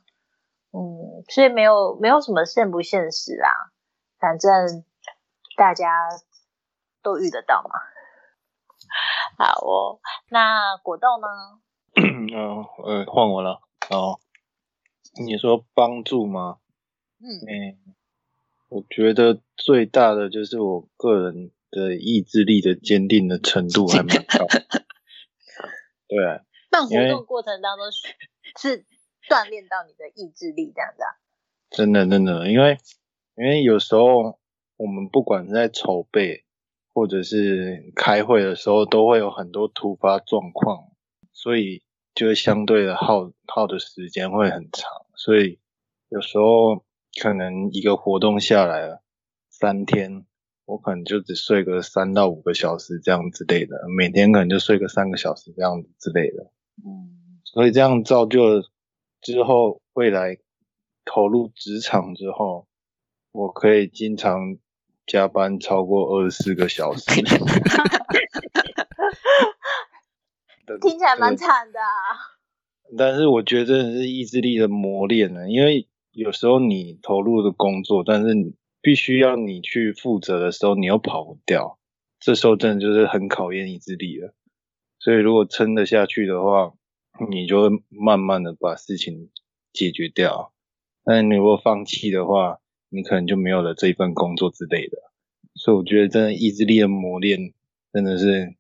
[0.71, 3.51] 嗯，所以没有没有什么现不现实啊，
[4.21, 4.85] 反正
[5.61, 6.09] 大家
[7.03, 7.69] 都遇得到嘛。
[9.37, 11.29] 好哦，那果冻呢？
[11.97, 14.19] 嗯 呃，换我了哦。
[15.23, 16.61] 你说帮助吗？
[17.19, 17.95] 嗯嗯，
[18.71, 24.47] 我觉得最大的就是我个人的意志力的坚定的程度还蛮高。
[26.09, 28.09] 对啊，办活动过程当中是
[28.59, 28.87] 是
[29.29, 31.21] 锻炼到你的意志力这样子啊。
[31.69, 32.79] 真的真的，因为
[33.37, 34.40] 因为有时候
[34.81, 36.47] 我们不管是在筹备
[36.95, 40.89] 或者是开会的时候，都会有很多突发状况，
[41.35, 41.83] 所以
[42.15, 45.59] 就相对的耗耗的时间会很长，所以
[46.09, 46.83] 有时候
[47.21, 49.03] 可能一个活动下来了
[49.51, 50.25] 三天，
[50.65, 56.51] 我可能就只睡个三到五个小时这样之类的，每天可能就睡个三个小时这样子之类的。
[56.83, 58.63] 嗯所以这样造就了
[59.21, 60.39] 之后未来
[61.05, 62.67] 投入职场之后，
[63.31, 64.57] 我可以经常
[65.11, 67.05] 加班超过二十四个小时。
[70.81, 72.39] 听起来蛮对惨的、啊。
[72.97, 81.81] 但是我觉得真的是意志力的磨练呢，因为有时候你投入的工作，但是你必须要你去负责的时候，你又跑不掉，
[82.21, 84.33] 这时候真的就是很考验意志力了。
[85.01, 86.73] 所以如果撑得下去的话，
[87.29, 89.29] 你就会慢慢的把事情
[89.73, 90.53] 解决掉。
[91.03, 94.99] 但你如果放弃的话，你可能就没有了这一份工作之类的。
[95.55, 97.53] 所以我觉得真的意志力的磨练
[97.93, 98.55] 真的是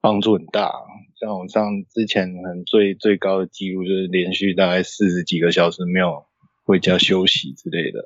[0.00, 0.72] 帮助很大。
[1.20, 6.24] 像我上之前很最最高的记录就是连续大概四十几个小时没有
[6.64, 8.02] 回家休息之类的，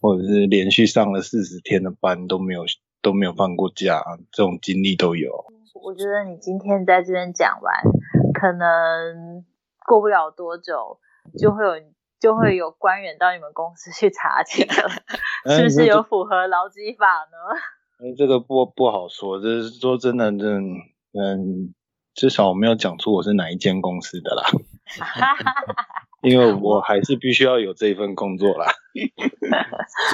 [0.00, 2.64] 或者是连续上了四十天的班都没有
[3.00, 5.46] 都没有放过假，这种经历都有。
[5.82, 7.74] 我觉得你今天在这边讲完，
[8.34, 9.42] 可能
[9.86, 10.98] 过不了多久
[11.38, 11.72] 就会有
[12.20, 14.90] 就会有官员到你们公司去查寝了，
[15.56, 17.38] 是不是有符合劳基法呢？
[18.04, 20.46] 哎，这个不不好说，这是说真的，这
[21.18, 21.74] 嗯。
[22.12, 24.42] 至少我没有讲出我是哪一间公司的啦，
[26.22, 28.66] 因为我还是必须要有这一份工作啦。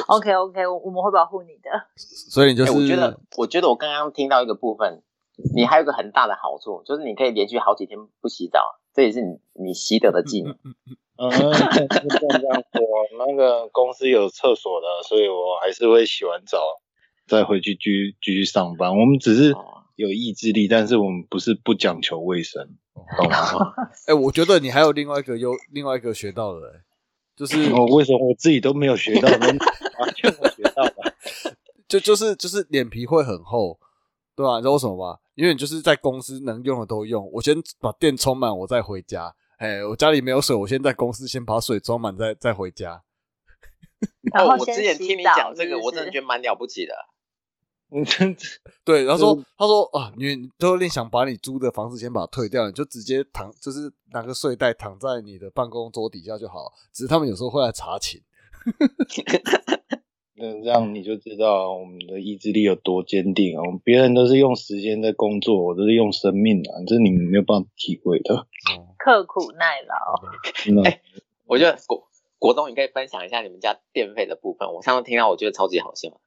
[0.06, 1.70] OK OK，我我们会保护你的。
[1.96, 5.02] 所以就是，我觉得，我觉得我刚刚听到一个部分，
[5.54, 10.56] 你还有个很大的好处，就是你可以连续好几天不洗澡，这也是你你习得的技能。
[11.18, 16.58] 嗯， 这样子，我，那个公司有厕所的，所以我还是会洗完澡
[17.28, 18.98] 再回去继继续上班。
[18.98, 19.54] 我们只是。
[19.96, 22.68] 有意志力，但是我们不是不讲求卫生，
[23.16, 23.72] 懂吗？
[24.06, 26.82] 哎，我觉得你还有另外一个优另外一个学到的，
[27.34, 29.40] 就是我为什么我自己都没有学到，完
[30.14, 31.14] 全没学到 的，
[31.88, 33.80] 就就是就是脸皮会很厚，
[34.36, 34.56] 对啊？
[34.56, 35.18] 你知道为什么吗？
[35.34, 39.34] 因为你就是在公司能用的都用，我先把电充满，我再回家。
[39.56, 43.02] 哎，我家里没有水，我先在公司先把水装满，再再回家。
[44.36, 46.94] 哦，我之前听你讲这个，我真的觉得蛮了不起的。
[47.90, 48.36] 嗯，真
[48.84, 56.72] 对，然后说，他说啊，你都有点想把你租的房子先把它退掉，你就直接躺，就是拿个睡袋躺在你的办公桌底下就好。
[56.92, 58.20] 只是他们有时候会来查寝。
[60.38, 63.62] 那这样你就知道我们的意志力有多坚定啊！
[63.82, 68.46] 别人都是用时间在工作，我都是用生命啊，这你们没有办法体会的。
[68.98, 70.84] 刻苦耐劳。
[70.84, 71.00] 哎，
[71.46, 72.06] 我觉得国
[72.38, 74.74] 国东，你可以分享一下你们家电费的部分。
[74.74, 76.20] 我上次听到，我觉得超级好笑。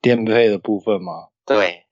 [0.00, 1.28] 电费的部分吗？
[1.44, 1.82] 对，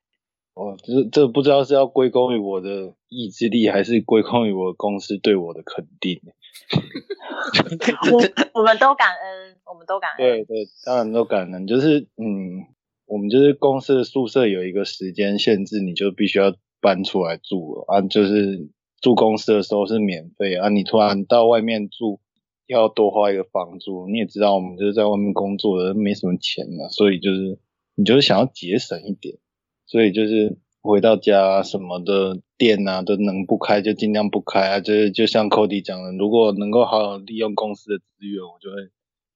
[0.55, 6.23] 哦，这这不知道是要归功于我的意志力，还是归功于我公司对我的肯定。
[8.13, 10.19] 我我们都感恩，我们都感恩。
[10.19, 11.67] 对对，当然都感恩。
[11.67, 12.67] 就是嗯，
[13.07, 18.01] 我们就是公司的宿舍有一个时间限制，你就必须要搬出来住了啊。
[18.03, 18.69] 就是
[19.01, 22.21] 住公司的时候是免费啊，你突然到外面住
[22.67, 24.09] 要多花一个房租。
[24.09, 27.59] 你也知道，我们就是在外面工作的，没什么钱啊，所以就是。
[28.01, 29.39] 你就是想要节省一点，
[29.85, 30.57] 所以就是
[30.89, 34.81] 回到家什么的店啊都能不开就尽量不开啊。
[34.81, 38.77] 就是就像 Cody 讲的，如果能够好好利用公司的资源，我就会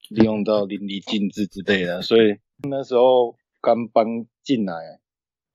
[0.09, 2.01] 利用到淋漓尽致之类的。
[2.01, 2.37] 所以
[2.67, 4.99] 那时候刚搬进来，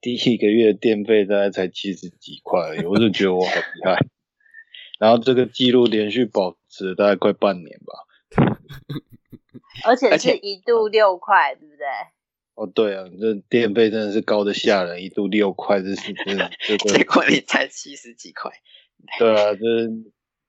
[0.00, 3.98] 第一个月电费大概才七十几块，而已，我就觉得我好厉害。
[5.00, 8.06] 然后这个记录连续保持大概快半年吧，
[9.84, 11.84] 而且是一度六块，对不对？
[12.58, 18.50] 哦，对啊，这电费真的是高的吓人，一度六块，这是真的，结果你才七十几块。
[19.20, 19.60] 对啊，这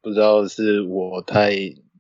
[0.02, 1.52] 不知道是我太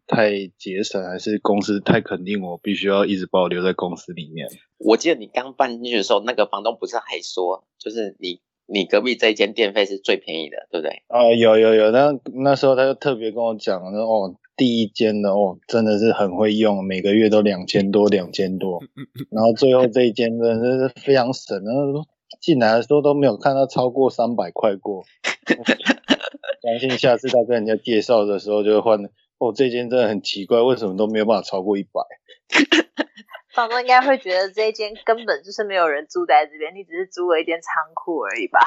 [0.07, 4.47] 太节省，还是公司太肯定我必须要一直把我留在公司里面。
[4.79, 11.03] 我记得你刚搬进去的时候，那个房东不是还说，就是你你隔壁这一间电费是最便宜的，对不对？
[11.05, 14.35] 啊，有有有，那那时候他就特别跟我讲，说哦。
[14.59, 18.83] 第一间的哦，真的是很会用，每个月都两千多，两千多。
[19.31, 22.05] 然后最后这一间真的是非常省，然后
[22.41, 25.05] 进来的时候都没有看到超过三百块过。
[26.61, 29.09] 相信下次再跟人家介绍的时候就会换。
[29.37, 32.01] 哦，这间真的很奇怪，为什么都没有办法超过一百？
[33.55, 38.59] 房东应该会觉得这间根本就是没有人住在这边，你只是租了一间仓库而已吧？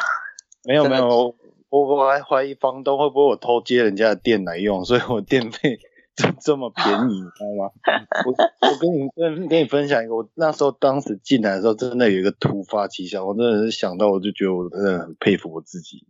[0.65, 1.37] 没有没有。
[1.73, 5.81] 我我还怀疑房东会不会我偷接人家的电来用， 所以我电费
[6.15, 7.73] 这这么便宜，你知道吗？
[8.29, 16.07] 我我跟你跟跟你分享一个，我那时候当时进来的时候，真的有一个突发奇想，我真的是想到我就觉得我真的很佩服我自己。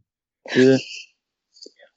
[0.53, 0.77] 就是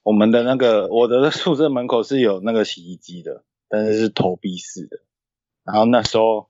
[0.04, 5.00] 我们的那个我的宿舍门口是有那个洗衣机的，但是是投币式的。
[5.64, 6.50] 然后那时候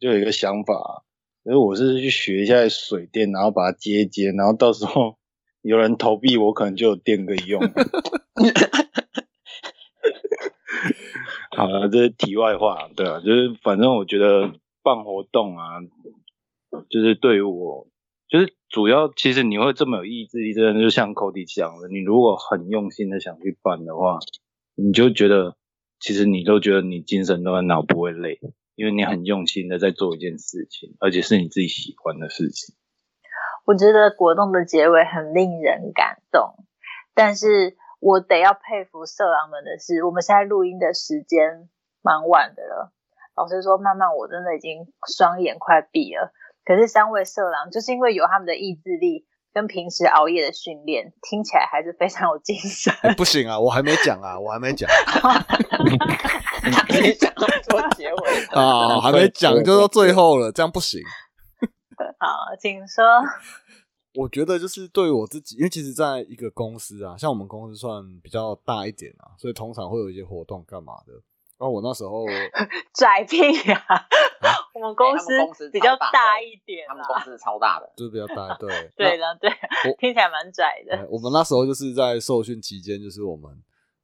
[0.00, 1.04] 就有一个想法，
[1.42, 5.18] 因为我是去学一下水电，然后把它接一接，然后到时候。
[5.64, 7.58] 有人投币，我可能就有电可以用。
[11.56, 14.52] 好了，这是题外话，对啊，就是反正我觉得
[14.82, 15.80] 办活动啊，
[16.90, 17.88] 就是对于我，
[18.28, 24.18] 就是主要其实你会这么有意志力，真的就像 Cody 讲的，你如果很用心的想去办的话，
[24.74, 25.56] 你就觉得
[25.98, 28.38] 其实你都觉得你精神都很脑不会累，
[28.74, 32.74] 因为你很用心的在做一件事情，而且是你自己喜欢的事情。
[33.64, 36.54] 我觉得果冻的结尾很令人感动。
[37.14, 41.68] 但是我得要佩服色狼们的是，我们现在录音的时间
[42.02, 42.92] 蛮晚的了。
[43.36, 46.32] 老实说，慢慢我真的已经双眼快闭了。
[46.64, 52.92] 可是三位色狼就是因为有他们的意志力跟平时熬夜的训练，听起来还是非常有精神。
[53.16, 54.88] 不行啊，我还没讲啊，我还没讲
[56.90, 61.00] 你想做结尾的啊，还没讲就到最后了，这样不行。
[62.24, 63.04] 好，请说。
[64.16, 71.12] 我觉得就是对我自己，因为其实在一个公司啊，像我们公司算比较大一点啊，所以通常会有一些活动干嘛的。
[71.58, 72.24] 然后我那时候
[72.94, 73.84] 拽屁呀！
[74.74, 79.50] 我们公司比较大一点他们公司超大的，就是比较大，对对的，对，
[79.98, 81.06] 听起来蛮拽的。
[81.10, 83.50] 我们那时候就是在受训期间，就是我们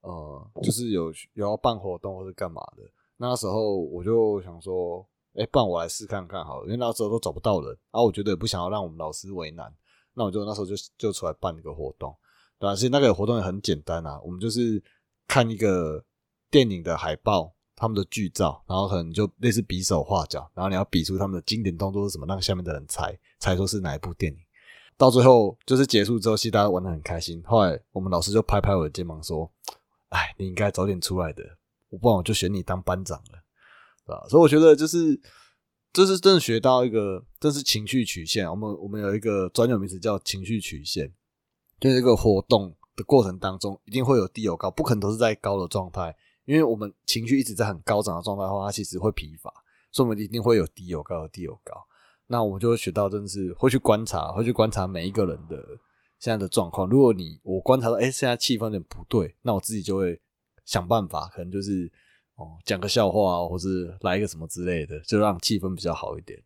[0.02, 2.82] 呃，就是有有要办活动或者干嘛的。
[3.18, 9.72] 那时候我就想说，哎，不然我来试看看好了，因为那时候都找不到人，然后我觉得也不想要让我们老师为难。
[10.14, 12.14] 那我就那时候就就出来办一个活动，
[12.58, 12.74] 对吧？
[12.74, 14.82] 其实那个活动也很简单啊，我们就是
[15.28, 16.04] 看一个
[16.50, 24.38] 电影的海报，他们的剧照，然后可能就类似比手画脚，然后你要比出他们的经典动作是什么，让下面的人猜猜出是哪一部电影。
[24.96, 27.42] 到最后就是结束之后，其实大家玩的很开心。
[27.46, 29.50] 后来我们老师就拍拍我的肩膀说
[30.10, 31.42] ：“哎，你应该早点出来的，
[31.88, 33.39] 我不然我就选你当班长了，
[34.10, 35.20] 对吧？”所以我觉得就是。
[35.92, 38.48] 这是真的学到一个，这是情绪曲线。
[38.48, 41.12] 我们我们有一个专有名词叫情绪曲线，
[41.80, 46.14] 就是一个活动的过程当中，一定会有低有高，不可能都是在高的状态。
[46.44, 49.52] 因为我们情绪一直在很高涨的状态的话，它其实会疲乏，
[49.90, 51.74] 所以我们一定会有低有高，低有高。
[52.28, 55.56] 那我就会学到，真的是会去观察，会去观察每一个人的
[56.20, 56.88] 现在的状况。
[56.88, 60.20] 如果你我观察到，哎，现在气氛有点不对，那我自己就会
[60.64, 61.90] 想办法，可能就是。
[62.40, 66.42] 哦，讲个笑话，或是来一个什么之类的，就让气氛比较好一点。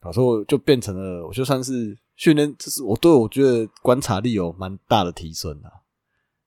[0.00, 5.80] 啊，所以就变成了，我就算是训练，就是我对我觉得观察力有蛮大的提升啊。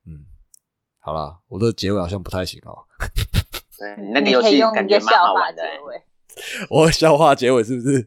[0.06, 0.28] 嗯，
[1.00, 2.86] 好啦，我的结尾好像不太行哦。
[3.80, 5.64] 对，那个游戏感觉蛮好玩的。
[6.70, 8.06] 我笑话结尾是不是？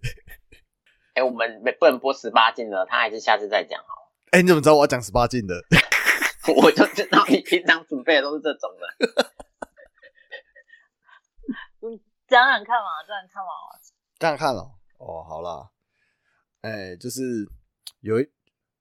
[1.15, 4.13] 哎，我们没不能播十八禁的，他还是下次再讲好。
[4.31, 5.61] 哎，你怎么知道我要讲十八禁的？
[6.63, 9.33] 我就知道你平常准备的都是这种的。
[12.31, 13.51] 讲讲看嘛，讲讲看嘛。
[14.21, 14.63] 讲讲看了
[14.99, 15.69] 哦，好了，
[16.61, 17.51] 哎，就是
[18.01, 18.31] 有一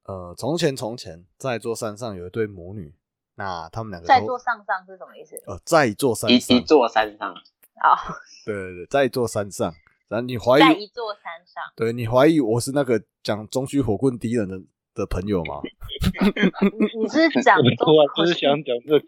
[0.04, 2.94] 呃，从前从前，在一座山上有一对母女，
[3.34, 5.36] 那他们两个在座上上是什么意思？
[5.48, 7.34] 呃，在一座山上，一座山上。
[7.34, 7.98] 哦，
[8.46, 9.74] 对对对，在一座山上，
[10.10, 14.62] 然后你怀疑在一座山上，对你怀疑我是那个讲中虚火棍敌人的。
[15.00, 15.62] 的朋友吗？
[17.00, 19.06] 你是讲，我是想讲这个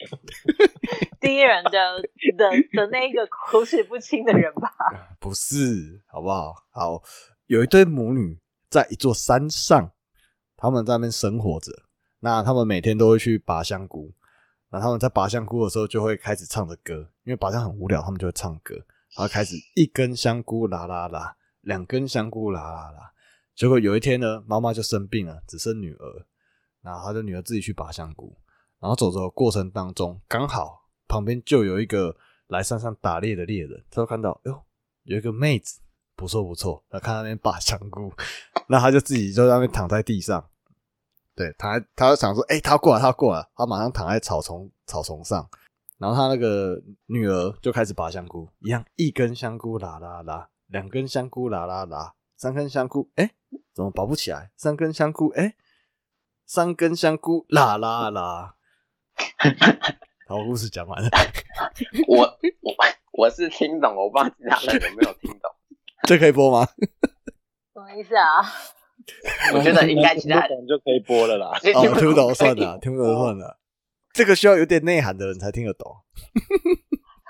[1.20, 1.72] 第一人的
[2.38, 4.70] 的的那一个口齿不清的人吧？
[5.20, 6.56] 不是，好不好？
[6.72, 7.04] 好，
[7.48, 8.39] 有一对母女
[8.70, 9.92] 在一座山上，
[10.58, 11.72] 他们在那边生活着。
[12.22, 14.14] 那他们每天都会去拔香菇。
[14.70, 18.76] 那他们在拔香菇的时候，就会开始唱着歌，因为拔香很无聊，他们就会唱歌。
[19.16, 23.12] 然后开始一根香菇啦啦啦，两根香菇啦啦啦。
[23.56, 26.26] 结果有一天呢，妈妈就生病了，只剩女儿。
[26.82, 28.36] 然后他的女儿自己去拔香菇，
[28.80, 32.16] 然后走走过程当中，刚好旁边就有一个
[32.47, 34.64] 来山上打猎的猎人，他就看到，哟，
[35.04, 35.80] 有一个妹子，
[36.16, 36.84] 不错不错。
[36.89, 38.12] 他看那边拔香菇，
[38.68, 40.43] 那他就自己就在那边躺在地上。
[41.36, 45.47] 对他，他就想说，哎，他过来，他过来，他马上躺在草丛草丛上。
[45.99, 52.16] 然后他那个女儿就开始拔香菇，一样，一根香菇啦啦啦，两根香菇啦啦啦。
[52.42, 53.30] 三根香菇，哎，
[53.72, 54.50] 怎么拔不起来？
[54.58, 55.54] 三根香菇，哎，
[56.48, 58.56] 三根香菇，啦啦啦。
[60.28, 61.08] 好，故事讲完了。
[62.08, 62.18] 我
[62.62, 62.76] 我
[63.12, 65.52] 我是听懂，我不知道其他人有没有听懂。
[66.10, 66.68] 这可以播吗？
[67.76, 68.42] 什么意思啊？
[69.54, 71.52] 我觉得应该其他人就可以播了啦。
[71.76, 73.60] 哦，听不懂算了，听不懂算了。
[74.14, 75.96] 这个需要有点内涵的人才听得懂。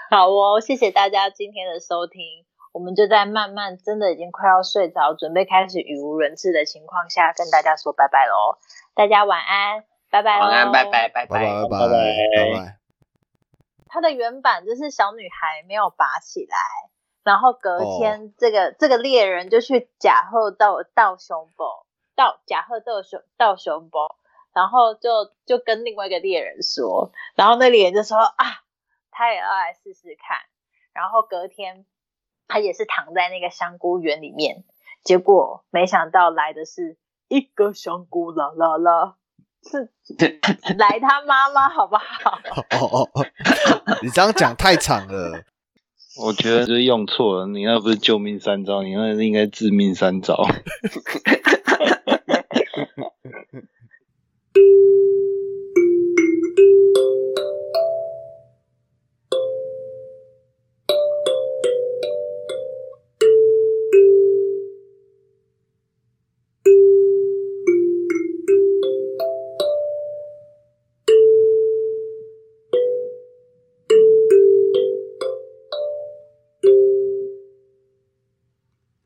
[0.09, 2.45] 好哦，谢谢大家今天的收听。
[2.73, 8.57] 我们就在慢慢真的已经快要睡着，准备开始语无伦次的情况下，跟大家说拜拜喽！
[8.93, 12.77] 大家晚安，拜拜晚安，拜拜，拜拜，拜拜，拜拜。
[13.87, 16.57] 他的原版就是小女孩没有拔起来，
[17.25, 24.15] 然后隔天这个这个猎人就去假贺到到熊宝，到假贺到熊到熊宝，
[24.53, 28.63] 然后就就跟另外一个猎人说，然后那猎人就说啊，
[29.11, 30.37] 他也要来试试看，
[30.93, 31.85] 然后隔天。
[32.51, 34.65] 他也是躺在那个香菇园里面，
[35.05, 36.97] 结果没想到来的是
[37.29, 39.15] 一个香菇啦啦啦，
[39.63, 39.89] 是
[40.77, 42.39] 来他妈妈好不好？
[42.77, 43.25] 哦哦，
[44.03, 45.45] 你这样讲太惨了。
[46.21, 50.35] 我觉得就是用错了，你那不是救命三招，你那是应该致命三招。